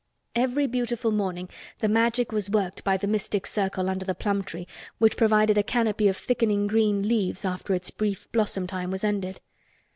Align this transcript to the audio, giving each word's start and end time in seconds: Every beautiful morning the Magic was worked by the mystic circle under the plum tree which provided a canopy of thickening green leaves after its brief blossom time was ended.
Every 0.33 0.65
beautiful 0.65 1.11
morning 1.11 1.47
the 1.77 1.87
Magic 1.87 2.31
was 2.31 2.49
worked 2.49 2.83
by 2.83 2.97
the 2.97 3.05
mystic 3.05 3.45
circle 3.45 3.87
under 3.87 4.03
the 4.03 4.15
plum 4.15 4.41
tree 4.43 4.65
which 4.97 5.15
provided 5.15 5.59
a 5.59 5.63
canopy 5.63 6.07
of 6.07 6.17
thickening 6.17 6.65
green 6.65 7.07
leaves 7.07 7.45
after 7.45 7.75
its 7.75 7.91
brief 7.91 8.27
blossom 8.31 8.65
time 8.65 8.89
was 8.89 9.03
ended. 9.03 9.41